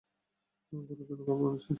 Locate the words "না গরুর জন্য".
0.71-1.21